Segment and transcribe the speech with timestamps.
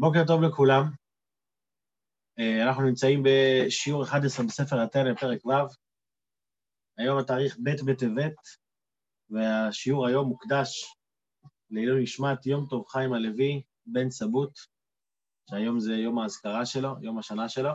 [0.00, 0.82] בוקר טוב לכולם.
[2.38, 5.50] אה, אנחנו נמצאים בשיעור 11 בספר התנא, פרק ו'.
[6.98, 8.34] היום התאריך ב' בטבת,
[9.30, 10.94] והשיעור היום מוקדש
[11.70, 14.58] לעילוי נשמת יום טוב חיים הלוי, בן סבוט,
[15.50, 17.70] שהיום זה יום האזכרה שלו, יום השנה שלו.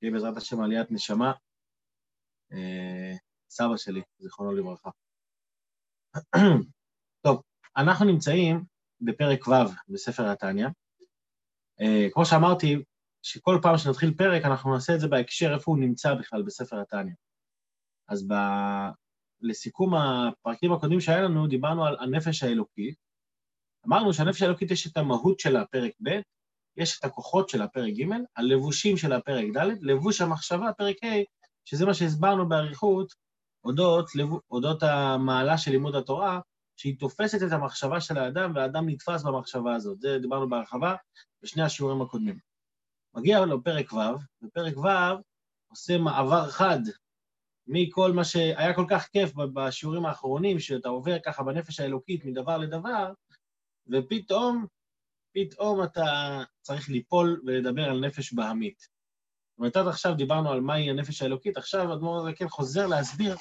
[0.00, 1.32] תהיה בעזרת השם עליית נשמה.
[2.52, 3.12] אה,
[3.50, 4.90] סבא שלי, זיכרונו לברכה.
[7.24, 7.42] טוב,
[7.76, 8.64] אנחנו נמצאים
[9.00, 10.68] בפרק ו' בספר התניא.
[11.82, 12.82] Uh, כמו שאמרתי,
[13.22, 17.14] שכל פעם שנתחיל פרק, אנחנו נעשה את זה בהקשר איפה הוא נמצא בכלל בספר התניא.
[18.08, 18.34] אז ב...
[19.40, 22.96] לסיכום הפרקים הקודמים שהיה לנו, דיברנו על הנפש האלוקית.
[23.86, 26.20] אמרנו שהנפש האלוקית יש את המהות של הפרק ב',
[26.76, 31.22] יש את הכוחות של הפרק ג', הלבושים של הפרק ד', לבוש המחשבה, פרק ה',
[31.64, 33.14] שזה מה שהסברנו באריכות,
[33.64, 34.10] אודות,
[34.50, 36.40] אודות המעלה של לימוד התורה,
[36.76, 40.00] שהיא תופסת את המחשבה של האדם, והאדם נתפס במחשבה הזאת.
[40.00, 40.94] זה דיברנו בהרחבה
[41.42, 42.38] בשני השיעורים הקודמים.
[43.14, 43.98] מגיע לו פרק ו',
[44.42, 44.88] ופרק ו'
[45.70, 46.80] עושה מעבר חד
[47.66, 53.12] מכל מה שהיה כל כך כיף בשיעורים האחרונים, שאתה עובר ככה בנפש האלוקית מדבר לדבר,
[53.86, 54.66] ופתאום,
[55.34, 58.78] פתאום אתה צריך ליפול ולדבר על נפש בהמית.
[58.78, 63.36] זאת אומרת, עד עכשיו דיברנו על מהי הנפש האלוקית, עכשיו אדמו"ר הזה כן חוזר להסביר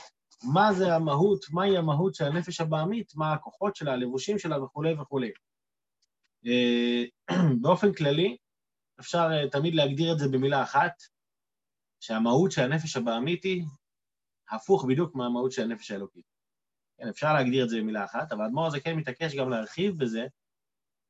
[0.54, 5.32] מה זה המהות, מהי המהות של הנפש הבעמית, מה הכוחות שלה, הלבושים שלה וכולי וכולי.
[6.48, 7.04] אה,
[7.62, 8.38] באופן כללי,
[9.00, 10.94] אפשר אה, תמיד להגדיר את זה במילה אחת,
[12.00, 13.64] שהמהות של הנפש הבעמית היא
[14.52, 16.26] הפוך בדיוק מהמהות של הנפש האלוקית.
[16.98, 20.28] כן, אפשר להגדיר את זה במילה אחת, אבל האדמו"ר הזה כן מתעקש גם להרחיב בזה,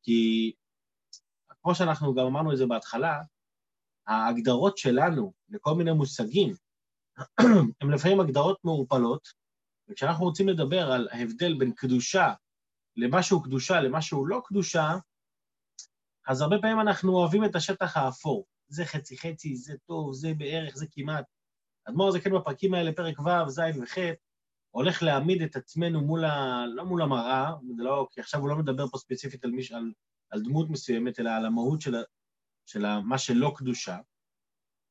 [0.04, 0.52] כי
[1.62, 3.22] כמו שאנחנו גם אמרנו את זה בהתחלה,
[4.08, 6.54] ההגדרות שלנו לכל מיני מושגים
[7.82, 9.28] הן לפעמים הגדרות מעורפלות,
[9.90, 12.34] וכשאנחנו רוצים לדבר על ההבדל בין קדושה
[12.96, 14.92] למשהו קדושה למשהו לא קדושה,
[16.28, 18.45] אז הרבה פעמים אנחנו אוהבים את השטח האפור.
[18.67, 21.25] זה חצי-חצי, זה טוב, זה בערך, זה כמעט.
[21.89, 23.98] אדמו"ר זה כן בפרקים האלה, פרק ו', ז' וח',
[24.71, 26.66] הולך להעמיד את עצמנו מול ה...
[26.76, 29.92] לא מול המראה, לא, כי עכשיו הוא לא מדבר פה ספציפית על, מיש, על,
[30.30, 31.95] על דמות מסוימת, אלא על המהות של,
[32.66, 33.98] של מה שלא קדושה.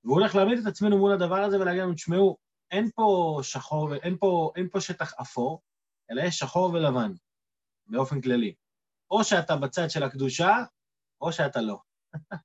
[0.05, 2.37] והוא הולך להעמיד את עצמנו מול הדבר הזה ולהגיד לנו, תשמעו,
[2.71, 5.63] אין פה שחור, אין פה, אין פה שטח אפור,
[6.11, 7.13] אלא יש שחור ולבן,
[7.87, 8.55] באופן כללי.
[9.11, 10.65] או שאתה בצד של הקדושה,
[11.21, 11.79] או שאתה לא.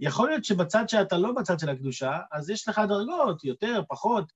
[0.00, 4.32] יכול להיות שבצד שאתה לא בצד של הקדושה, אז יש לך דרגות, יותר, פחות,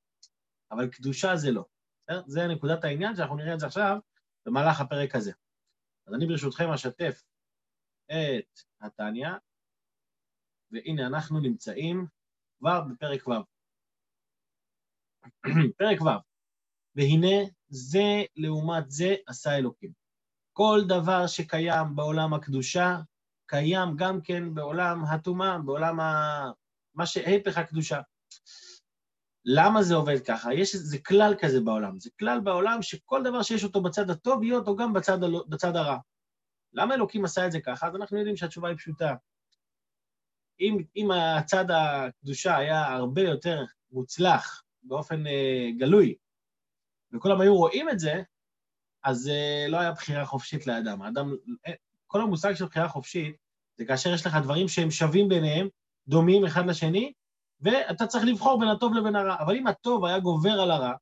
[0.71, 1.65] אבל קדושה זה לא.
[2.27, 3.99] זה נקודת העניין, שאנחנו נראה את זה עכשיו
[4.47, 5.33] במהלך הפרק הזה.
[6.07, 7.23] אז אני ברשותכם אשתף
[8.07, 9.29] את התניא,
[10.71, 12.07] והנה אנחנו נמצאים
[12.59, 13.33] כבר בפרק ו'.
[15.79, 16.21] פרק ו',
[16.95, 19.93] והנה זה לעומת זה עשה אלוקים.
[20.53, 22.97] כל דבר שקיים בעולם הקדושה,
[23.47, 26.51] קיים גם כן בעולם הטומאה, בעולם ה...
[26.95, 28.01] מה שהיפך הקדושה.
[29.45, 30.55] למה זה עובד ככה?
[30.55, 31.99] יש איזה כלל כזה בעולם.
[31.99, 35.77] זה כלל בעולם שכל דבר שיש אותו בצד הטוב, יהיה אותו גם בצד, הלא, בצד
[35.77, 35.99] הרע.
[36.73, 37.87] למה אלוקים עשה את זה ככה?
[37.87, 39.15] אז אנחנו יודעים שהתשובה היא פשוטה.
[40.61, 46.15] אם, אם הצד הקדושה היה הרבה יותר מוצלח באופן אה, גלוי,
[47.13, 48.23] וכולם היו רואים את זה,
[49.05, 51.03] אז אה, לא היה בחירה חופשית לאדם.
[51.03, 51.37] האדם,
[51.67, 51.73] אה,
[52.17, 53.37] כל המושג של בחירה חופשית
[53.79, 55.69] זה כאשר יש לך דברים שהם שווים ביניהם,
[56.09, 57.13] דומים אחד לשני,
[57.61, 59.37] ואתה צריך לבחור בין הטוב לבין הרע.
[59.41, 60.93] אבל אם הטוב היה גובר על הרע,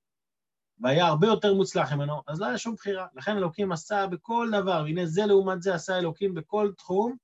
[0.79, 3.07] והיה הרבה יותר מוצלח ממנו, אז לא היה שום בחירה.
[3.15, 7.17] לכן אלוקים עשה בכל דבר, והנה זה לעומת זה עשה אלוקים בכל תחום,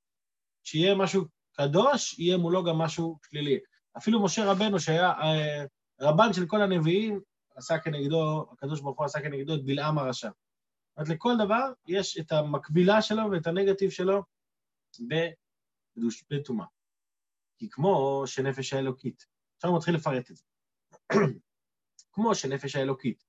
[0.64, 3.58] שיהיה משהו קדוש, יהיה מולו גם משהו שלילי.
[3.96, 5.64] אפילו משה רבנו, שהיה אה,
[6.00, 7.20] רבן של כל הנביאים,
[7.56, 10.30] עשה כנגדו, הקדוש ברוך הוא עשה כנגדו את בלעם הרשע.
[11.00, 14.22] אומרת, לכל דבר יש את המקבילה שלו ואת הנגטיב שלו
[16.30, 16.66] בטומאה.
[17.58, 20.44] כי כמו שנפש האלוקית, עכשיו הוא מתחיל לפרט את זה.
[22.12, 23.24] כמו שנפש האלוקית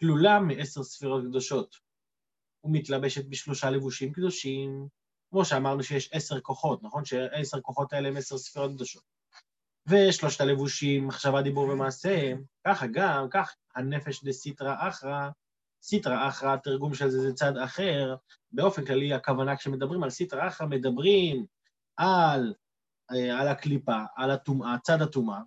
[0.00, 1.76] כלולה מעשר ספירות קדושות
[2.64, 4.88] ומתלבשת בשלושה לבושים קדושים,
[5.30, 7.04] כמו שאמרנו שיש עשר כוחות, נכון?
[7.04, 9.02] שעשר כוחות האלה הם עשר ספירות קדושות.
[9.86, 12.32] ושלושת הלבושים, מחשבה, דיבור ומעשה,
[12.66, 15.30] ככה גם, כך הנפש דסיטרא אחרא,
[15.86, 18.16] סיטרא אחרא, התרגום של זה זה צד אחר.
[18.52, 21.46] באופן כללי, הכוונה כשמדברים על סיטרא אחרא, מדברים
[21.96, 22.54] על,
[23.10, 25.40] אה, על הקליפה, על הטומאה, צד הטומאה.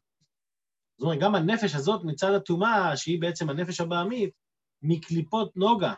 [0.98, 4.34] זאת אומרת, גם הנפש הזאת מצד הטומאה, שהיא בעצם הנפש הבעמית,
[4.82, 5.94] מקליפות נוגה,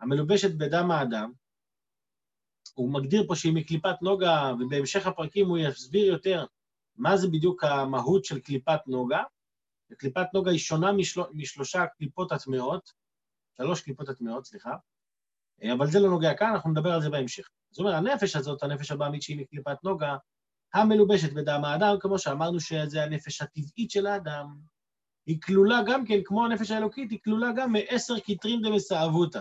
[0.00, 1.32] המלובשת בדם האדם,
[2.74, 6.44] הוא מגדיר פה שהיא מקליפת נוגה, ובהמשך הפרקים הוא יסביר יותר
[6.96, 9.22] מה זה בדיוק המהות של קליפת נוגה.
[9.98, 11.20] קליפת נוגה היא שונה משל...
[11.32, 12.92] משלושה קליפות הטמעות,
[13.62, 14.70] שלוש קליפות הטמעות, סליחה,
[15.72, 17.48] אבל זה לא נוגע כאן, אנחנו נדבר על זה בהמשך.
[17.70, 20.16] זאת אומרת, הנפש הזאת, הנפש הבעמית שהיא מקליפת נוגה,
[20.74, 24.56] המלובשת בדם האדם, כמו שאמרנו שזה הנפש הטבעית של האדם,
[25.26, 29.40] היא כלולה גם כן, כמו הנפש האלוקית, היא כלולה גם מעשר כתרים דמסאבותא,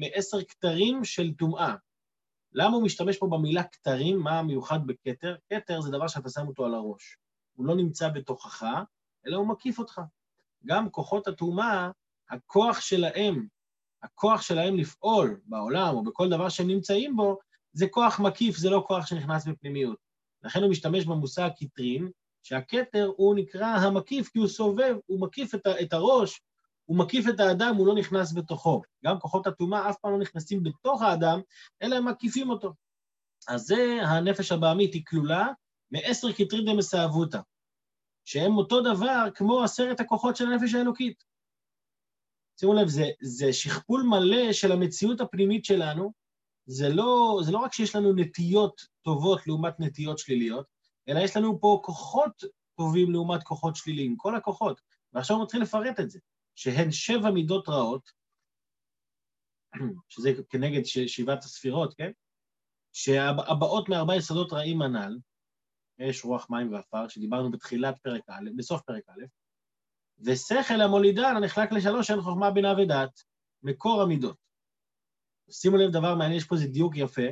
[0.00, 1.74] מעשר כתרים של טומאה.
[2.52, 4.18] למה הוא משתמש פה במילה כתרים?
[4.18, 5.36] מה המיוחד בכתר?
[5.48, 7.18] כתר זה דבר שאתה שם אותו על הראש.
[7.56, 8.66] הוא לא נמצא בתוכך,
[9.26, 10.00] אלא הוא מקיף אותך.
[10.66, 11.90] גם כוחות הטומאה,
[12.30, 13.46] הכוח שלהם,
[14.02, 17.38] הכוח שלהם לפעול בעולם או בכל דבר שהם נמצאים בו,
[17.72, 19.98] זה כוח מקיף, זה לא כוח שנכנס בפנימיות.
[20.42, 22.10] לכן הוא משתמש במושג כתרים,
[22.42, 26.40] שהכתר הוא נקרא המקיף, כי הוא סובב, הוא מקיף את, את הראש,
[26.84, 28.82] הוא מקיף את האדם, הוא לא נכנס בתוכו.
[29.04, 31.40] גם כוחות הטומאה אף פעם לא נכנסים בתוך האדם,
[31.82, 32.72] אלא הם מקיפים אותו.
[33.48, 35.48] אז זה הנפש הבעמית, היא כלולה
[35.90, 37.38] מעשר כתרים דמסאבותא,
[38.24, 41.24] שהם אותו דבר כמו עשרת הכוחות של הנפש האלוקית.
[42.60, 46.12] שימו לב, זה, זה שכפול מלא של המציאות הפנימית שלנו,
[46.66, 50.66] זה לא, זה לא רק שיש לנו נטיות טובות לעומת נטיות שליליות,
[51.08, 52.44] אלא יש לנו פה כוחות
[52.76, 54.80] טובים לעומת כוחות שליליים, כל הכוחות.
[55.12, 56.18] ועכשיו הוא מתחיל לפרט את זה,
[56.54, 58.10] שהן שבע מידות רעות,
[60.08, 62.10] שזה כנגד שבעת הספירות, כן?
[62.92, 65.18] שהבאות מארבע יסודות רעים הנ"ל,
[66.00, 69.24] אש, רוח, מים ועפר, שדיברנו בתחילת פרק א', בסוף פרק א',
[70.18, 73.22] ושכל המולידן הנחלק לשלוש, אין חוכמה, בינה ודעת,
[73.62, 74.36] מקור המידות.
[75.50, 77.22] שימו לב דבר מעניין, יש פה איזה דיוק יפה.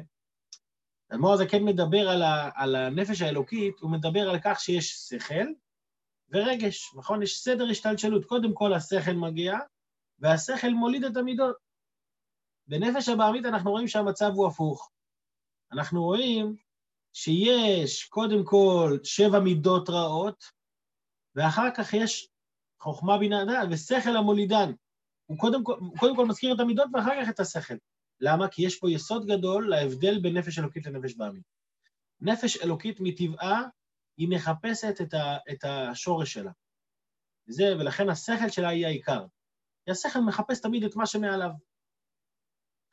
[1.11, 5.47] האדמו"ר הזה כן מדבר על, ה, על הנפש האלוקית, הוא מדבר על כך שיש שכל
[6.31, 7.23] ורגש, נכון?
[7.23, 8.25] יש סדר השתלשלות.
[8.25, 9.59] קודם כל השכל מגיע,
[10.19, 11.57] והשכל מוליד את המידות.
[12.67, 14.91] בנפש הבעמית אנחנו רואים שהמצב הוא הפוך.
[15.73, 16.57] אנחנו רואים
[17.13, 20.45] שיש קודם כל שבע מידות רעות,
[21.35, 22.29] ואחר כך יש
[22.85, 24.73] חוכמה בינה דעת ושכל המולידן.
[25.27, 27.75] הוא קודם כל, הוא קודם כל מזכיר את המידות ואחר כך את השכל.
[28.21, 28.49] למה?
[28.49, 31.43] כי יש פה יסוד גדול להבדל בין נפש אלוקית לנפש בעמית.
[32.21, 33.63] נפש אלוקית מטבעה,
[34.17, 36.51] היא מחפשת את, ה, את השורש שלה.
[37.49, 39.27] וזה, ולכן השכל שלה היא העיקר.
[39.85, 41.51] כי השכל מחפש תמיד את מה שמעליו.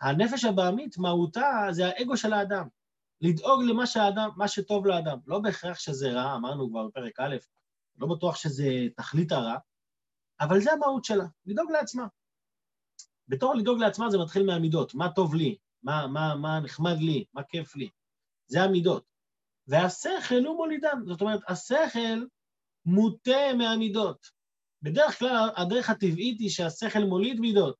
[0.01, 2.67] הנפש הבעמית, מהותה, זה האגו של האדם.
[3.21, 5.17] לדאוג למה שהאדם, מה שטוב לאדם.
[5.27, 7.35] לא בהכרח שזה רע, אמרנו כבר בפרק א',
[7.97, 8.65] לא בטוח שזה
[8.95, 9.57] תכלית הרע,
[10.41, 12.07] אבל זה המהות שלה, לדאוג לעצמה.
[13.27, 17.43] בתור לדאוג לעצמה זה מתחיל מהמידות, מה טוב לי, מה, מה, מה נחמד לי, מה
[17.43, 17.89] כיף לי.
[18.47, 19.05] זה המידות.
[19.67, 22.25] והשכל הוא מולידן, זאת אומרת, השכל
[22.85, 24.27] מוטה מהמידות.
[24.81, 27.75] בדרך כלל הדרך הטבעית היא שהשכל מוליד מידות,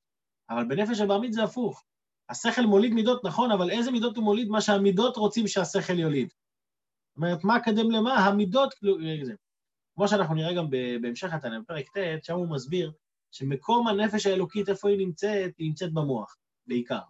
[0.50, 1.84] אבל בנפש הבעמית זה הפוך.
[2.28, 4.48] השכל מוליד מידות, נכון, אבל איזה מידות הוא מוליד?
[4.48, 6.28] מה שהמידות רוצים שהשכל יוליד.
[6.28, 8.14] זאת אומרת, מה קדם למה?
[8.14, 8.74] המידות,
[9.24, 9.34] זה.
[9.94, 10.70] כמו שאנחנו נראה גם
[11.02, 12.92] בהמשך התנא, בפרק ט', שם הוא מסביר
[13.30, 15.50] שמקום הנפש האלוקית, איפה היא נמצאת?
[15.58, 16.36] היא נמצאת במוח,
[16.66, 17.00] בעיקר.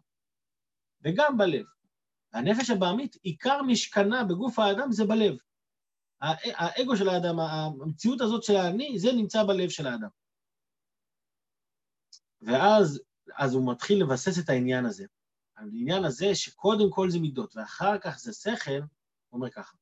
[1.05, 1.65] וגם בלב.
[2.33, 5.37] הנפש הבעמית, עיקר משכנה בגוף האדם זה בלב.
[6.55, 10.09] האגו של האדם, המציאות הזאת של האני, זה נמצא בלב של האדם.
[12.43, 13.03] ואז
[13.37, 15.05] אז הוא מתחיל לבסס את העניין הזה.
[15.57, 18.87] העניין הזה שקודם כל זה מידות ואחר כך זה שכל, הוא
[19.33, 19.77] אומר ככה,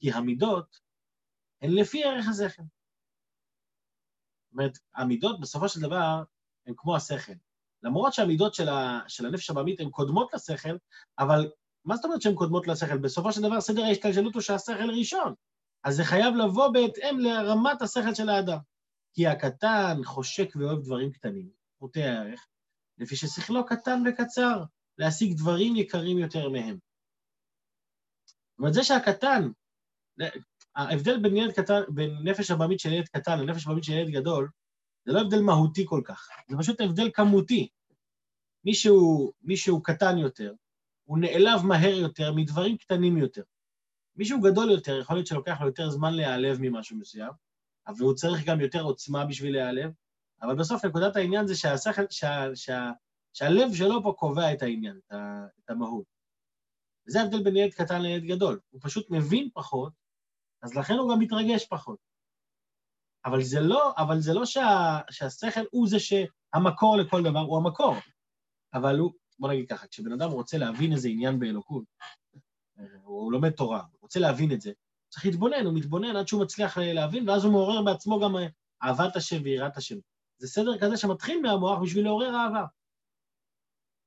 [0.00, 0.80] כי המידות
[1.62, 2.62] הן לפי ערך השכל.
[2.62, 6.22] זאת אומרת, המידות בסופו של דבר
[6.66, 7.32] הן כמו השכל.
[7.82, 10.76] למרות שהמידות של, ה, של הנפש הבעמית הן קודמות לשכל,
[11.18, 11.50] אבל
[11.84, 12.98] מה זאת אומרת שהן קודמות לשכל?
[12.98, 15.34] בסופו של דבר סדר ההשתלשלות הוא שהשכל ראשון.
[15.84, 18.58] אז זה חייב לבוא בהתאם לרמת השכל של האדם.
[19.14, 22.46] כי הקטן חושק ואוהב דברים קטנים, פרוטי הערך,
[22.98, 24.62] לפי ששכלו קטן וקצר,
[24.98, 26.78] להשיג דברים יקרים יותר מהם.
[28.26, 29.50] זאת אומרת, זה שהקטן,
[30.78, 34.48] ההבדל בין ילד קטן, בין נפש הבעמית של ילד קטן לנפש הבעמית של ילד גדול,
[35.04, 37.68] זה לא הבדל מהותי כל כך, זה פשוט הבדל כמותי.
[38.64, 40.54] מישהו, מישהו קטן יותר,
[41.04, 43.42] הוא נעלב מהר יותר מדברים קטנים יותר.
[44.16, 47.32] מישהו גדול יותר, יכול להיות שלוקח לו יותר זמן להיעלב ממשהו מסוים,
[47.86, 49.90] אבל הוא צריך גם יותר עוצמה בשביל להיעלב,
[50.42, 52.90] אבל בסוף נקודת העניין זה שהשכל, שה, שה,
[53.32, 56.04] שהלב שלו פה קובע את העניין, את המהות.
[57.06, 58.60] וזה ההבדל בין ילד קטן לילד גדול.
[58.70, 59.92] הוא פשוט מבין פחות,
[60.62, 61.98] אז לכן הוא גם מתרגש פחות.
[63.24, 67.94] אבל זה לא, אבל זה לא שה, שהשכל הוא זה שהמקור לכל דבר, הוא המקור.
[68.74, 71.84] אבל הוא, בוא נגיד ככה, כשבן אדם רוצה להבין איזה עניין באלוקות,
[73.02, 74.72] הוא לומד תורה, הוא רוצה להבין את זה,
[75.08, 78.34] צריך להתבונן, הוא מתבונן עד שהוא מצליח להבין, ואז הוא מעורר בעצמו גם
[78.82, 79.96] אהבת השם ויראת השם.
[80.38, 82.64] זה סדר כזה שמתחיל מהמוח בשביל לעורר אהבה.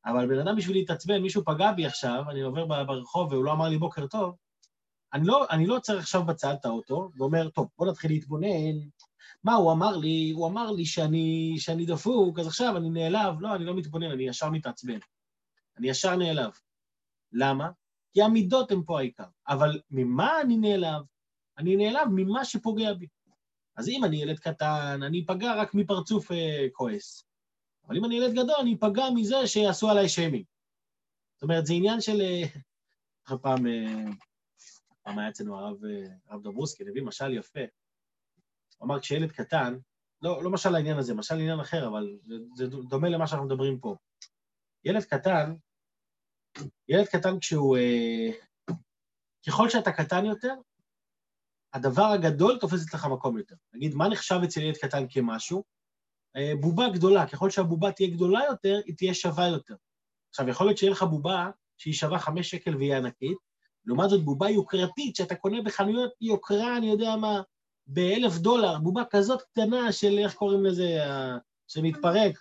[0.06, 3.70] אבל בן אדם בשביל להתעצבן, מישהו פגע בי עכשיו, אני עובר ברחוב והוא לא אמר
[3.70, 4.36] לי בוקר טוב,
[5.14, 8.80] אני לא, אני לא עוצר עכשיו בצד את האוטו ואומר, טוב, בוא נתחיל להתבונן,
[9.44, 10.32] מה הוא אמר לי?
[10.36, 13.42] הוא אמר לי שאני, שאני דפוק, אז עכשיו אני נעלב.
[13.42, 15.00] לא, אני לא מתבונן, אני ישר מתעצבן.
[15.78, 16.52] אני ישר נעלב.
[17.32, 17.70] למה?
[18.14, 19.24] כי המידות הן פה העיקר.
[19.48, 21.02] אבל ממה אני נעלב?
[21.58, 23.08] אני נעלב ממה שפוגע בי.
[23.78, 27.24] אז אם אני ילד קטן, אני אפגע רק מפרצוף אה, כועס.
[27.88, 30.46] אבל אם אני ילד גדול, אני אפגע מזה שיעשו עליי שיימינג.
[31.36, 32.22] זאת אומרת, זה עניין של...
[32.22, 32.44] אה,
[33.26, 34.04] אחרי פעם, אה,
[35.04, 35.86] פעם היה אצלנו הרב,
[36.32, 37.60] אה, דברוסקי, הביא משל יפה.
[38.78, 39.78] הוא אמר, כשילד קטן,
[40.22, 43.80] לא, לא משל לעניין הזה, משל לעניין אחר, אבל זה, זה דומה למה שאנחנו מדברים
[43.80, 43.96] פה.
[44.84, 45.56] ילד קטן,
[46.88, 47.78] ילד קטן כשהוא...
[49.48, 50.54] ככל שאתה קטן יותר,
[51.74, 53.56] הדבר הגדול תופס אצלך מקום יותר.
[53.74, 55.64] נגיד, מה נחשב אצל ילד קטן כמשהו?
[56.36, 57.28] אה, בובה גדולה.
[57.28, 59.76] ככל שהבובה תהיה גדולה יותר, היא תהיה שווה יותר.
[60.30, 63.38] עכשיו, יכול להיות שיהיה לך בובה שהיא שווה חמש שקל והיא ענקית,
[63.86, 67.42] לעומת זאת בובה יוקרתית שאתה קונה בחנויות יוקרה, אני יודע מה,
[67.88, 70.98] באלף דולר, בובה כזאת קטנה של, איך קוראים לזה,
[71.68, 72.38] שמתפרק.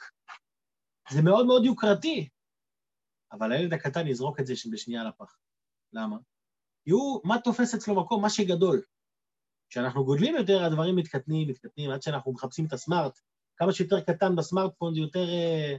[1.11, 2.28] זה מאוד מאוד יוקרתי,
[3.32, 5.37] אבל הילד הקטן יזרוק את זה בשנייה לפח.
[5.92, 6.16] למה?
[6.85, 8.23] כי הוא, מה תופס אצלו מקום?
[8.23, 8.82] מה שגדול.
[9.68, 13.20] כשאנחנו גודלים יותר, הדברים מתקטנים, מתקטנים, עד שאנחנו מחפשים את הסמארט.
[13.56, 15.76] כמה שיותר קטן בסמארטפון, זה יותר, אה,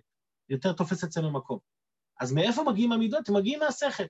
[0.50, 1.60] יותר תופס אצלנו מקום.
[2.20, 3.30] אז מאיפה מגיעים המידות?
[3.30, 4.04] מגיעים מהשכל.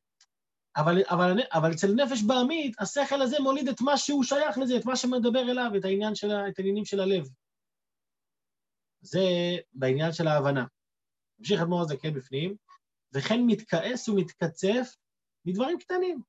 [0.78, 4.86] אבל, אבל, אבל אצל נפש בעמית, השכל הזה מוליד את מה שהוא שייך לזה, את
[4.86, 7.28] מה שמדבר אליו, את, העניין של, את העניינים של הלב.
[9.01, 9.20] זה
[9.74, 10.66] בעניין של ההבנה.
[11.40, 12.56] נמשיך אדמו"ר הזקן בפנים,
[13.13, 14.96] וכן מתכעס ומתקצף
[15.46, 16.22] מדברים קטנים,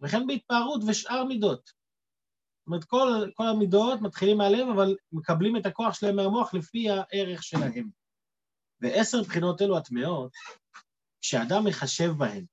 [0.00, 1.70] וכן בהתפארות ושאר מידות.
[2.66, 7.90] אומרת, כל, כל המידות מתחילים מהלב, אבל מקבלים את הכוח שלהם מהמוח לפי הערך שלהם.
[8.80, 10.32] ועשר בחינות אלו הטמעות,
[11.20, 12.44] כשאדם מחשב בהן,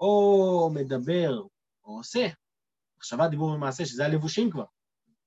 [0.00, 1.42] או מדבר,
[1.84, 2.26] או עושה,
[2.98, 4.64] מחשבה, דיבור ומעשה, שזה הלבושים כבר.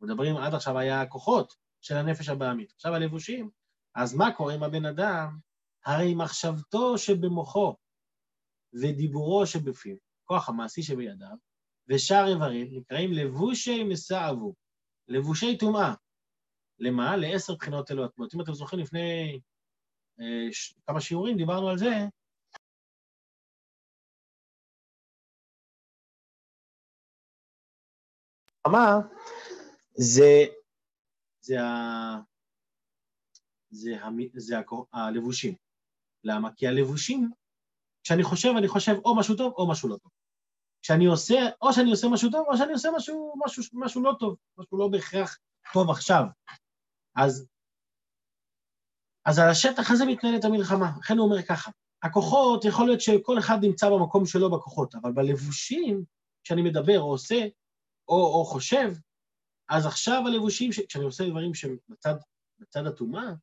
[0.01, 2.71] מדברים, עד עכשיו היה הכוחות של הנפש הבעמית.
[2.71, 3.49] עכשיו הלבושים,
[3.95, 5.37] אז מה קורה עם הבן אדם?
[5.85, 7.75] הרי מחשבתו שבמוחו
[8.73, 11.35] ודיבורו שבפיו, כוח המעשי שבידיו,
[11.87, 14.53] ושאר איברים נקראים לבושי מסעבו,
[15.07, 15.93] לבושי טומאה.
[16.79, 17.17] למה?
[17.17, 18.35] לעשר בחינות אלו הטמעות.
[18.35, 19.39] אם אתם זוכרים, לפני
[20.19, 20.73] אה, ש...
[20.87, 22.07] כמה שיעורים דיברנו על זה,
[28.67, 28.99] מה
[29.95, 30.45] זה,
[31.41, 32.19] זה, ה,
[33.69, 35.55] זה, ה, זה ה, הלבושים.
[36.23, 36.49] למה?
[36.55, 37.31] כי הלבושים,
[38.03, 40.11] כשאני חושב, אני חושב או משהו טוב או משהו לא טוב.
[40.81, 44.35] שאני עושה, או שאני עושה משהו טוב, או שאני עושה משהו, משהו, משהו לא טוב,
[44.57, 45.37] משהו לא בהכרח
[45.73, 46.23] טוב עכשיו.
[47.15, 47.47] אז,
[49.25, 50.91] אז על השטח הזה מתנהלת המלחמה.
[50.99, 51.71] לכן הוא אומר ככה,
[52.03, 56.03] הכוחות, יכול להיות שכל אחד נמצא במקום שלו בכוחות, אבל בלבושים,
[56.43, 57.35] כשאני מדבר או עושה,
[58.07, 58.93] או, או חושב,
[59.69, 60.79] אז עכשיו הלבושים, ש...
[60.79, 62.15] כשאני עושה דברים שבצד
[62.59, 63.33] בצד הטומאה,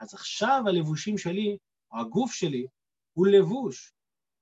[0.00, 1.58] אז עכשיו הלבושים שלי,
[1.92, 2.66] או הגוף שלי,
[3.12, 3.92] הוא לבוש.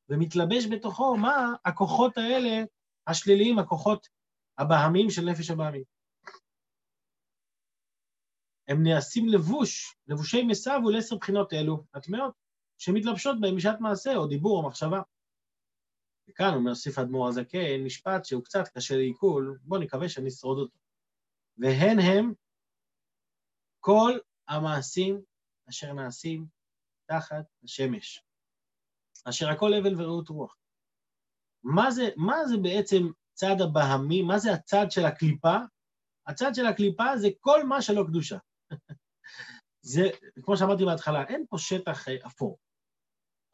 [0.09, 2.65] ומתלבש בתוכו מה הכוחות האלה,
[3.07, 4.09] השליליים, הכוחות
[4.59, 5.87] הבהמיים של נפש הבהמית.
[8.69, 12.35] הם נעשים לבוש, לבושי מסב ולעשר בחינות אלו, הטמעות,
[12.79, 15.03] שמתלבשות בהם בשעת מעשה או דיבור או מחשבה.
[16.31, 20.79] וכאן אומר סיף אדמו"ר הזקן, משפט שהוא קצת קשה לעיכול, בואו נקווה שנשרוד אותו.
[21.59, 22.33] והן הם
[23.81, 24.19] כל
[24.49, 25.23] המעשים
[25.69, 26.47] אשר נעשים
[27.09, 28.25] תחת השמש.
[29.25, 30.57] אשר הכל הבל ורעות רוח.
[31.63, 34.23] מה זה, מה זה בעצם צד הבהמי?
[34.23, 35.57] מה זה הצד של הקליפה?
[36.27, 38.39] הצד של הקליפה זה כל מה שלא קדושה.
[39.93, 40.03] זה,
[40.43, 42.59] כמו שאמרתי בהתחלה, אין פה שטח אה, אפור.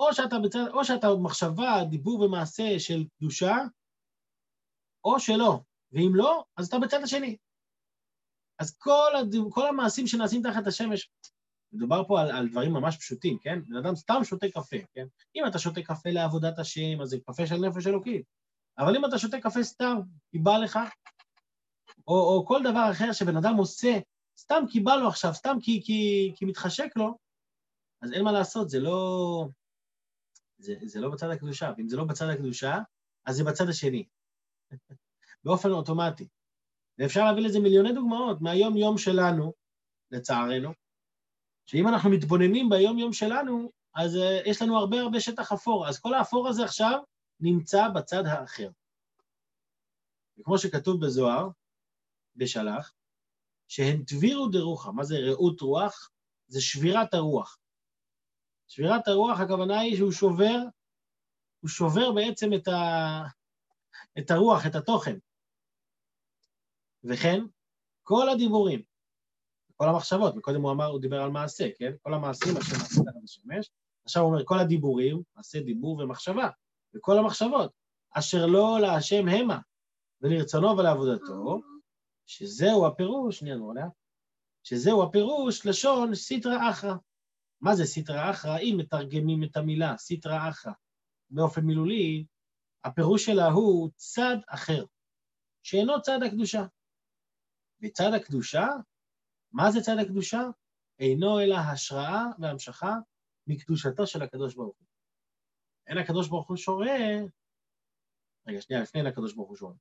[0.00, 3.56] או שאתה, בצד, או שאתה מחשבה, דיבור ומעשה של קדושה,
[5.04, 5.60] או שלא.
[5.92, 7.36] ואם לא, אז אתה בצד השני.
[8.58, 9.34] אז כל, הד...
[9.50, 11.10] כל המעשים שנעשים תחת השמש,
[11.72, 13.58] מדובר פה על, על דברים ממש פשוטים, כן?
[13.68, 15.06] בן אדם סתם שותה קפה, כן?
[15.36, 18.26] אם אתה שותה קפה לעבודת השם, אז זה קפה של נפש אלוקית.
[18.78, 19.96] אבל אם אתה שותה קפה סתם,
[20.30, 20.78] כי בא לך,
[22.08, 23.98] או, או כל דבר אחר שבן אדם עושה,
[24.38, 27.18] סתם כי בא לו עכשיו, סתם כי, כי, כי מתחשק לו,
[28.02, 29.48] אז אין מה לעשות, זה לא,
[30.66, 31.72] זה, זה לא בצד הקדושה.
[31.76, 32.78] ואם זה לא בצד הקדושה,
[33.26, 34.04] אז זה בצד השני.
[35.44, 36.28] באופן אוטומטי.
[36.98, 39.52] ואפשר להביא לזה מיליוני דוגמאות מהיום-יום שלנו,
[40.10, 40.72] לצערנו,
[41.66, 45.88] שאם אנחנו מתבוננים ביום-יום שלנו, אז uh, יש לנו הרבה הרבה שטח אפור.
[45.88, 47.00] אז כל האפור הזה עכשיו
[47.40, 48.70] נמצא בצד האחר.
[50.38, 51.48] וכמו שכתוב בזוהר,
[52.36, 52.92] בשלח,
[53.68, 54.92] שהן תבירו דרוחה.
[54.92, 56.10] מה זה רעות רוח?
[56.48, 57.58] זה שבירת הרוח.
[58.68, 60.58] שבירת הרוח, הכוונה היא שהוא שובר,
[61.60, 63.22] הוא שובר בעצם את, ה...
[64.18, 65.16] את הרוח, את התוכן.
[67.04, 67.40] וכן,
[68.02, 68.82] כל הדיבורים,
[69.76, 71.92] כל המחשבות, מקודם הוא אמר, הוא דיבר על מעשה, כן?
[72.02, 73.70] כל המעשים אשר נעשו תחת השמש,
[74.04, 76.48] עכשיו הוא אומר כל הדיבורים, מעשה דיבור ומחשבה,
[76.94, 77.72] וכל המחשבות,
[78.10, 79.58] אשר לא להשם המה,
[80.20, 81.60] ולרצונו ולעבודתו,
[82.26, 83.92] שזהו הפירוש, שנייה נורא לאט,
[84.62, 86.94] שזהו הפירוש לשון סיטרא אחרא.
[87.60, 88.58] מה זה סיטרא אחרא?
[88.58, 90.72] אם מתרגמים את המילה סיטרא אחרא
[91.30, 92.24] באופן מילולי,
[92.84, 94.84] הפירוש שלה הוא צד אחר,
[95.62, 96.66] שאינו צד הקדושה.
[97.82, 98.66] וצד הקדושה,
[99.52, 100.40] מה זה צד הקדושה?
[100.98, 102.94] אינו אלא השראה והמשכה
[103.46, 104.86] מקדושתו של הקדוש ברוך הוא.
[105.86, 106.96] אין הקדוש ברוך הוא שורה...
[108.46, 109.74] רגע, שנייה, לפני אין הקדוש ברוך הוא שורה.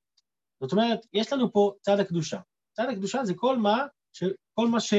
[0.62, 2.40] זאת אומרת, יש לנו פה צד הקדושה.
[2.74, 4.94] צד הקדושה זה כל מה, ש, כל מה ש,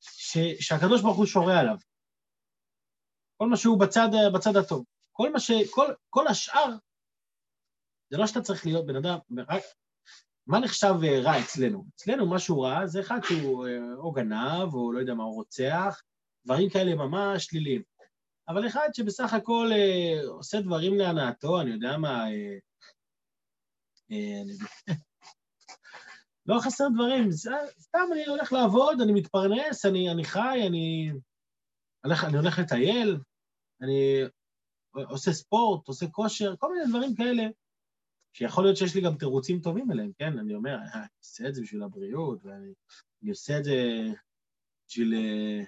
[0.00, 1.76] ש, שהקדוש ברוך הוא שורה עליו.
[3.36, 4.84] כל מה שהוא בצד, בצד הטוב.
[5.12, 5.50] כל מה ש...
[5.70, 6.76] כל, כל השאר,
[8.10, 9.62] זה לא שאתה צריך להיות בן אדם, רק...
[10.46, 11.84] מה נחשב אה, רע אצלנו?
[11.94, 16.02] אצלנו משהו רע זה אחד שהוא אה, או גנב, או לא יודע מה, הוא רוצח,
[16.44, 17.82] דברים כאלה ממש שליליים.
[18.48, 22.58] אבל אחד שבסך הכל אה, עושה דברים להנאתו, אני יודע מה, אה,
[24.12, 24.52] אה, אני...
[26.46, 27.32] לא חסר דברים,
[27.80, 31.12] סתם אני הולך לעבוד, אני מתפרנס, אני, אני חי, אני
[32.04, 33.18] הולך, אני הולך לטייל,
[33.82, 34.22] אני
[34.94, 37.42] עושה ספורט, עושה כושר, כל מיני דברים כאלה,
[38.32, 40.38] שיכול להיות שיש לי גם תירוצים טובים אליהם, כן?
[40.38, 43.72] אני אומר, אה, אני עושה את זה בשביל הבריאות, ואני עושה את זה
[44.88, 45.64] בשביל אה,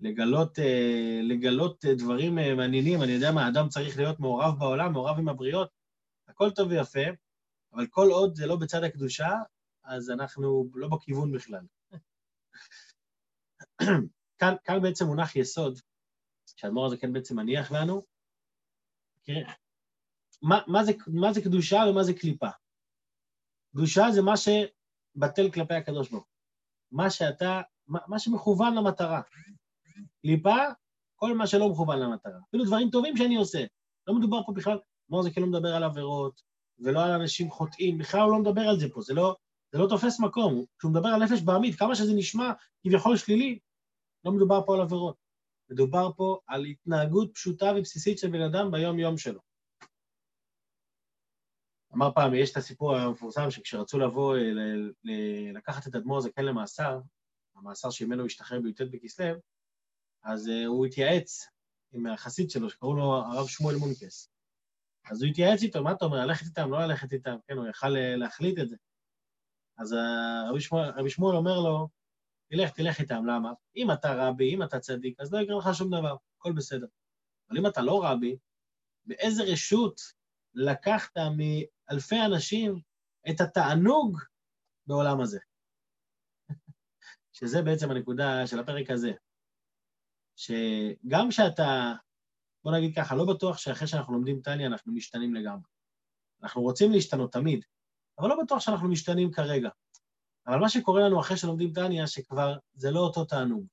[0.00, 5.28] לגלות, אה, לגלות דברים מעניינים, אני יודע מה, אדם צריך להיות מעורב בעולם, מעורב עם
[5.28, 5.70] הבריות,
[6.28, 7.00] הכל טוב ויפה,
[7.72, 9.28] אבל כל עוד זה לא בצד הקדושה,
[9.84, 11.66] אז אנחנו לא בכיוון בכלל.
[14.38, 15.78] כאן, כאן בעצם מונח יסוד,
[16.56, 18.02] שהאדמו"ר הזה כן בעצם מניח לנו.
[19.24, 19.42] כן?
[20.42, 22.48] מה, מה, זה, מה זה קדושה ומה זה קליפה?
[23.72, 26.32] קדושה זה מה שבטל כלפי הקדוש ברוך הוא.
[26.90, 29.20] מה שאתה, מה, מה שמכוון למטרה.
[30.22, 30.56] קליפה,
[31.14, 32.38] כל מה שלא מכוון למטרה.
[32.48, 33.64] אפילו דברים טובים שאני עושה.
[34.06, 36.42] לא מדובר פה בכלל, אדמו"ר זה כאילו מדבר על עבירות,
[36.78, 39.36] ולא על אנשים חוטאים, בכלל הוא לא מדבר על זה פה, זה לא,
[39.72, 40.64] זה לא תופס מקום.
[40.78, 43.58] כשהוא מדבר על נפש בעמית, כמה שזה נשמע כביכול שלילי,
[44.24, 45.16] לא מדובר פה על עבירות.
[45.70, 49.40] מדובר פה על התנהגות פשוטה ובסיסית של בן אדם ביום-יום שלו.
[51.94, 57.00] אמר פעם, יש את הסיפור המפורסם שכשרצו לבוא אה, לקחת את אדמו"ר זקן למאסר,
[57.54, 59.34] המאסר שממנו השתחרר בי"ט בכסלו,
[60.24, 61.46] אז אה, הוא התייעץ
[61.92, 64.30] עם החסיד שלו, שקראו לו הרב שמואל מונקס.
[65.10, 67.36] אז הוא התייעץ איתו, מה אתה אומר, ללכת איתם, לא ללכת איתם?
[67.46, 68.76] כן, הוא יכל אה, להחליט את זה.
[69.78, 69.94] אז
[70.50, 71.88] רבי שמואל, רבי שמואל אומר לו,
[72.50, 73.52] תלך, תלך איתם, למה?
[73.76, 76.86] אם אתה רבי, אם אתה צדיק, אז לא יקרה לך שום דבר, הכל בסדר.
[77.50, 78.36] אבל אם אתה לא רבי,
[79.04, 80.00] באיזה רשות
[80.54, 82.80] לקחת מאלפי אנשים
[83.30, 84.18] את התענוג
[84.86, 85.38] בעולם הזה?
[87.36, 89.12] שזה בעצם הנקודה של הפרק הזה.
[90.36, 91.92] שגם כשאתה,
[92.64, 95.70] בוא נגיד ככה, לא בטוח שאחרי שאנחנו לומדים טניה אנחנו משתנים לגמרי.
[96.42, 97.64] אנחנו רוצים להשתנות תמיד,
[98.18, 99.68] אבל לא בטוח שאנחנו משתנים כרגע.
[100.48, 103.66] אבל מה שקורה לנו אחרי שלומדים טניה, שכבר זה לא אותו תענוג.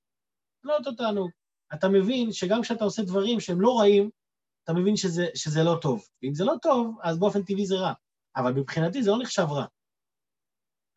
[0.64, 1.32] לא אותו תענוג.
[1.74, 4.10] אתה מבין שגם כשאתה עושה דברים שהם לא רעים,
[4.64, 6.08] אתה מבין שזה, שזה לא טוב.
[6.24, 7.94] ואם זה לא טוב, אז באופן טבעי זה רע.
[8.36, 9.66] אבל מבחינתי זה לא נחשב רע.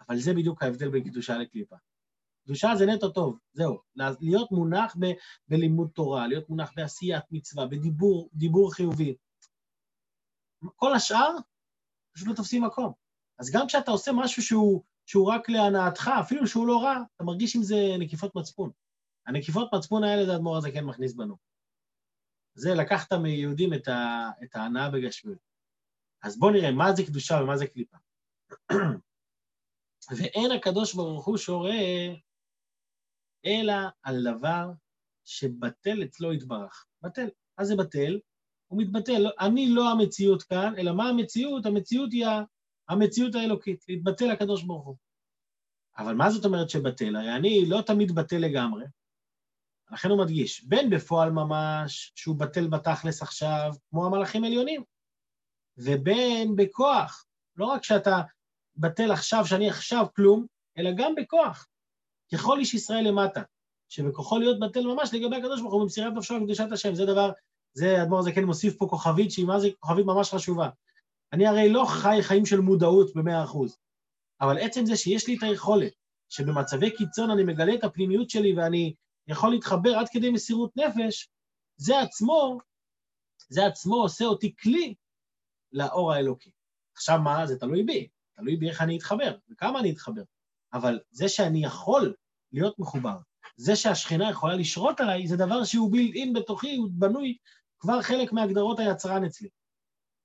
[0.00, 1.76] אבל זה בדיוק ההבדל בין קדושה לקליפה.
[2.44, 3.78] קדושה זה נטו טוב, זהו.
[4.20, 5.06] להיות מונח ב,
[5.48, 9.16] בלימוד תורה, להיות מונח בעשיית מצווה, בדיבור דיבור חיובי.
[10.76, 11.36] כל השאר
[12.14, 12.92] פשוט לא תופסים מקום.
[13.38, 17.56] אז גם כשאתה עושה משהו שהוא שהוא רק להנאתך, אפילו שהוא לא רע, אתה מרגיש
[17.56, 18.70] עם זה נקיפות מצפון.
[19.26, 21.36] הנקיפות מצפון האלה זה האדמו"ר הזה כן מכניס בנו.
[22.54, 25.38] זה לקחת מיהודים את, ה, את ההנאה בגשמיות.
[26.22, 27.96] אז בואו נראה מה זה קדושה ומה זה קליפה.
[30.16, 31.78] ואין הקדוש ברוך הוא שורה
[33.46, 34.70] אלא על דבר
[35.24, 36.86] שבטל אצלו יתברך.
[37.02, 37.28] בטל.
[37.58, 38.20] מה זה בטל?
[38.66, 39.26] הוא מתבטל.
[39.40, 41.66] אני לא המציאות כאן, אלא מה המציאות?
[41.66, 42.26] המציאות היא
[42.88, 44.96] המציאות האלוקית, להתבטל לקדוש ברוך הוא.
[45.98, 47.16] אבל מה זאת אומרת שבטל?
[47.16, 48.84] הרי אני לא תמיד בטל לגמרי,
[49.92, 54.82] לכן הוא מדגיש, בין בפועל ממש, שהוא בטל בתכלס עכשיו, כמו המלאכים עליונים,
[55.78, 57.24] ובין בכוח.
[57.56, 58.20] לא רק שאתה
[58.76, 60.46] בטל עכשיו, שאני עכשיו כלום,
[60.78, 61.66] אלא גם בכוח.
[62.32, 63.42] ככל איש ישראל למטה,
[63.88, 66.94] שבכוחו להיות בטל ממש לגבי הקדוש ברוך הוא במסירת נפשו וקדושת השם.
[66.94, 67.30] זה דבר,
[67.72, 70.68] זה, אדמו"ר זקן מוסיף פה כוכבית, שהיא מה זה כוכבית ממש חשובה.
[71.32, 73.76] אני הרי לא חי חיים של מודעות במאה אחוז,
[74.40, 75.92] אבל עצם זה שיש לי את היכולת,
[76.28, 78.94] שבמצבי קיצון אני מגלה את הפנימיות שלי ואני
[79.26, 81.28] יכול להתחבר עד כדי מסירות נפש,
[81.76, 82.58] זה עצמו,
[83.48, 84.94] זה עצמו עושה אותי כלי
[85.72, 86.50] לאור האלוקי.
[86.94, 87.46] עכשיו מה?
[87.46, 90.22] זה תלוי בי, תלוי בי איך אני אתחבר וכמה אני אתחבר.
[90.72, 92.14] אבל זה שאני יכול
[92.52, 93.16] להיות מחובר,
[93.56, 97.36] זה שהשכינה יכולה לשרות עליי, זה דבר שהוא בילד אין בתוכי, הוא בנוי
[97.78, 99.48] כבר חלק מהגדרות היצרן אצלי.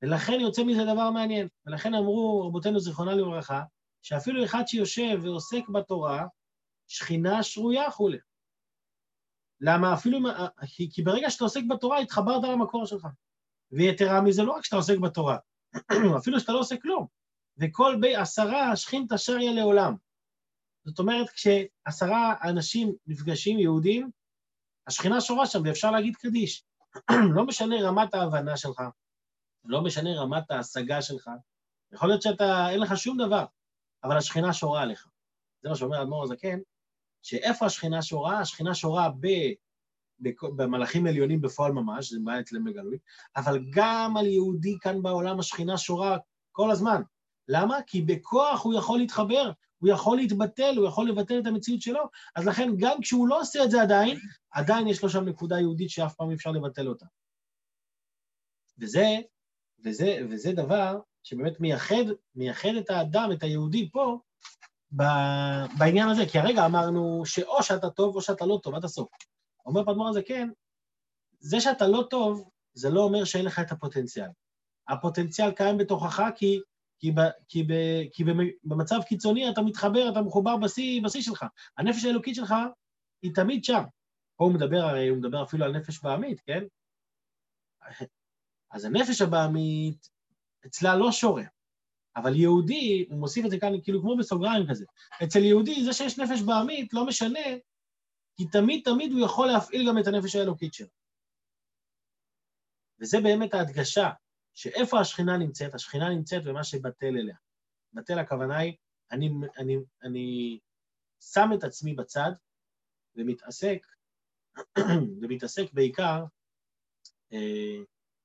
[0.04, 1.48] ולכן יוצא מזה דבר מעניין.
[1.66, 3.64] ולכן אמרו רבותינו זיכרונה לברכה,
[4.02, 6.26] שאפילו אחד שיושב ועוסק בתורה,
[6.88, 8.18] שכינה שרויה כולי.
[9.62, 9.94] למה?
[9.94, 10.20] אפילו,
[10.68, 13.08] כי, כי ברגע שאתה עוסק בתורה, התחברת למקור שלך.
[13.72, 15.38] ויתרה מזה, לא רק שאתה עוסק בתורה,
[16.18, 17.08] אפילו שאתה לא עושה כלום.
[17.58, 19.96] וכל בי עשרה שכינתא שריה לעולם.
[20.86, 24.12] זאת אומרת, כשעשרה אנשים נפגשים, יהודים,
[24.88, 26.64] השכינה שורה שם ואפשר להגיד קדיש.
[27.36, 28.82] לא משנה רמת ההבנה שלך,
[29.66, 31.30] לא משנה רמת ההשגה שלך,
[31.94, 33.46] יכול להיות שאתה, אין לך שום דבר,
[34.04, 35.08] אבל השכינה שורה עליך.
[35.62, 36.60] זה מה שאומר האדמו"ר הזקן,
[37.22, 38.40] שאיפה השכינה שורה?
[38.40, 39.28] השכינה שורה ב...
[40.56, 42.98] במלאכים עליונים בפועל ממש, זה בא אצלם בגלוי,
[43.36, 46.18] אבל גם על יהודי כאן בעולם השכינה שורה
[46.52, 47.02] כל הזמן.
[47.48, 47.78] למה?
[47.88, 52.04] כי בכוח הוא יכול להתחבר, הוא יכול להתבטל, הוא יכול לבטל את המציאות שלו,
[52.36, 54.20] אז לכן גם כשהוא לא עושה את זה עדיין,
[54.52, 57.06] עדיין יש לו שם נקודה יהודית שאף פעם אי אפשר לבטל אותה.
[58.80, 59.06] וזה,
[59.84, 62.04] וזה, וזה דבר שבאמת מייחד,
[62.36, 64.18] מייחד את האדם, את היהודי פה,
[65.78, 69.10] בעניין הזה, כי הרגע אמרנו שאו שאתה טוב או שאתה לא טוב, עד הסוף.
[69.66, 70.50] אומר פדמור הזה, כן,
[71.40, 74.30] זה שאתה לא טוב, זה לא אומר שאין לך את הפוטנציאל.
[74.88, 76.60] הפוטנציאל קיים בתוכך כי,
[77.00, 77.74] כי, ב, כי, ב,
[78.12, 78.24] כי
[78.64, 81.46] במצב קיצוני אתה מתחבר, אתה מחובר בשיא, בשיא שלך.
[81.78, 82.54] הנפש האלוקית שלך
[83.22, 83.84] היא תמיד שם.
[84.36, 86.64] פה הוא מדבר, הרי הוא מדבר אפילו על נפש בעמית, כן?
[88.74, 90.10] אז הנפש הבעמית,
[90.66, 91.44] אצלה לא שורה.
[92.16, 94.86] אבל יהודי, הוא מוסיף את זה כאן כאילו כמו בסוגריים כזה.
[95.24, 97.40] אצל יהודי, זה שיש נפש בעמית לא משנה,
[98.38, 100.88] כי תמיד תמיד הוא יכול להפעיל גם את הנפש האלוקית שלו.
[103.00, 104.10] וזה באמת ההדגשה,
[104.54, 105.74] שאיפה השכינה נמצאת?
[105.74, 107.36] השכינה נמצאת במה שבטל אליה.
[107.94, 108.74] בטל הכוונה היא,
[109.12, 110.60] אני, אני, אני
[111.20, 112.32] שם את עצמי בצד
[113.16, 113.88] ומתעסק,
[115.22, 116.24] ומתעסק בעיקר
[117.34, 117.84] אה,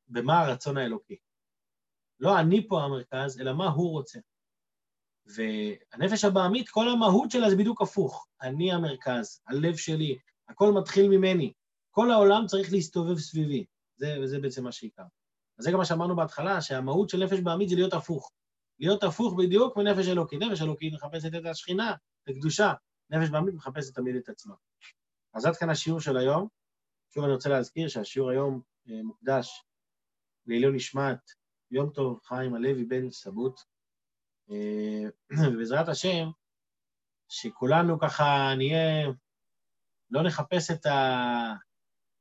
[0.08, 1.16] במה הרצון האלוקי.
[2.20, 4.18] לא אני פה המרכז, אלא מה הוא רוצה.
[5.26, 8.26] והנפש הבעמית, כל המהות שלה זה בדיוק הפוך.
[8.42, 10.18] אני המרכז, הלב שלי,
[10.48, 11.52] הכל מתחיל ממני.
[11.90, 13.64] כל העולם צריך להסתובב סביבי.
[13.96, 15.02] זה, וזה בעצם מה שעיקר.
[15.58, 18.32] אז זה גם מה שאמרנו בהתחלה, שהמהות של נפש בעמית זה להיות הפוך.
[18.78, 20.42] להיות הפוך בדיוק מנפש אלוקית.
[20.42, 21.94] נפש אלוקית מחפשת את השכינה,
[22.24, 22.72] את הקדושה.
[23.10, 24.54] נפש בעמית מחפשת תמיד את עצמה.
[25.34, 26.48] אז עד כאן השיעור של היום.
[27.14, 29.64] שוב אני רוצה להזכיר שהשיעור היום אה, מוקדש
[30.48, 31.18] לעילוי נשמת
[31.70, 33.60] יום טוב חיים הלוי בן סבוט,
[34.50, 35.04] אה,
[35.52, 36.30] ובעזרת השם,
[37.28, 39.06] שכולנו ככה נהיה,
[40.10, 41.54] לא נחפש את, ה,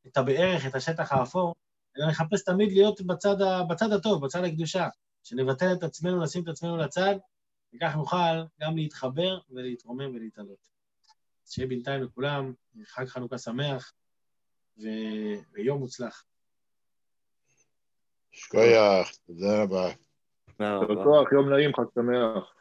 [0.07, 1.55] את הבערך, את השטח האפור,
[1.97, 4.87] אלא נחפש תמיד להיות בצד, ה, בצד הטוב, בצד הקדושה,
[5.23, 7.15] שנבטל את עצמנו, נשים את עצמנו לצד,
[7.75, 10.69] וכך נוכל גם להתחבר ולהתרומם ולהתעלות.
[11.45, 12.53] שיהיה בינתיים לכולם
[12.85, 13.93] חג חנוכה שמח
[14.77, 14.83] ו...
[15.53, 16.25] ויום מוצלח.
[18.31, 19.89] שכוייח, תודה רבה.
[20.57, 21.29] תודה רבה.
[21.31, 22.53] יום נעים, חג שמח.